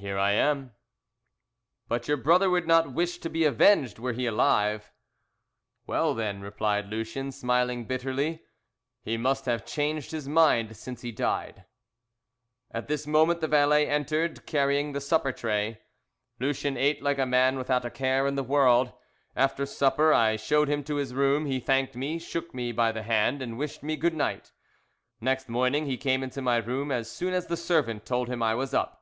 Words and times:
"Here 0.00 0.16
I 0.18 0.32
am." 0.32 0.72
"But 1.86 2.08
your 2.08 2.16
brother 2.16 2.48
would 2.48 2.66
not 2.66 2.94
wish 2.94 3.18
to 3.18 3.28
be 3.28 3.44
avenged 3.44 3.98
were 3.98 4.14
he 4.14 4.24
alive." 4.24 4.90
"Well, 5.86 6.14
then," 6.14 6.40
replied 6.40 6.88
Lucien, 6.88 7.30
smiling 7.32 7.84
bitterly, 7.84 8.42
"he 9.02 9.18
must 9.18 9.44
have 9.44 9.66
changed 9.66 10.12
his 10.12 10.26
mind 10.26 10.74
since 10.74 11.02
he 11.02 11.12
died." 11.12 11.66
At 12.70 12.88
this 12.88 13.06
moment 13.06 13.42
the 13.42 13.46
valet 13.46 13.88
entered, 13.90 14.46
carrying 14.46 14.92
the 14.92 15.02
supper 15.02 15.32
tray. 15.32 15.82
Lucien 16.38 16.78
ate 16.78 17.02
like 17.02 17.18
a 17.18 17.26
man 17.26 17.58
without 17.58 17.84
a 17.84 17.90
care 17.90 18.26
in 18.26 18.36
the 18.36 18.42
world. 18.42 18.94
After 19.36 19.66
supper 19.66 20.14
I 20.14 20.36
showed 20.36 20.68
him 20.70 20.82
to 20.84 20.94
his 20.94 21.12
room. 21.12 21.44
He 21.44 21.60
thanked 21.60 21.94
me, 21.94 22.18
shook 22.18 22.54
me 22.54 22.72
by 22.72 22.90
the 22.90 23.02
hand, 23.02 23.42
and 23.42 23.58
wished 23.58 23.82
me 23.82 23.96
good 23.96 24.14
night. 24.14 24.50
Next 25.20 25.50
morning 25.50 25.84
he 25.84 25.98
came 25.98 26.22
into 26.22 26.40
my 26.40 26.56
room 26.56 26.90
as 26.90 27.10
soon 27.10 27.34
as 27.34 27.48
the 27.48 27.56
servant 27.58 28.06
told 28.06 28.28
him 28.30 28.42
I 28.42 28.54
was 28.54 28.72
up. 28.72 28.96